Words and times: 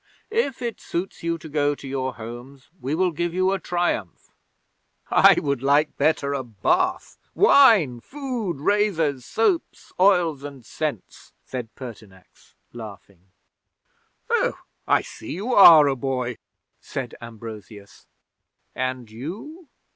If 0.31 0.63
it 0.63 0.81
suits 0.81 1.21
you 1.21 1.37
to 1.37 1.47
go 1.47 1.75
to 1.75 1.87
your 1.87 2.15
homes, 2.15 2.71
we 2.81 2.95
will 2.95 3.11
give 3.11 3.35
you 3.35 3.51
a 3.51 3.59
Triumph." 3.59 4.31
'"I 5.11 5.35
would 5.41 5.61
like 5.61 5.95
better 5.95 6.33
a 6.33 6.43
bath, 6.43 7.19
wine, 7.35 7.99
food, 7.99 8.59
razors, 8.61 9.25
soaps, 9.25 9.93
oils, 9.99 10.43
and 10.43 10.65
scents," 10.65 11.33
said 11.45 11.75
Pertinax, 11.75 12.55
laughing. 12.73 13.25
'"Oh, 14.31 14.57
I 14.87 15.03
see 15.03 15.33
you 15.33 15.53
are 15.53 15.87
a 15.87 15.95
boy," 15.95 16.37
said 16.79 17.13
Ambrosius. 17.21 18.07
"And 18.73 19.11
you?" 19.11 19.67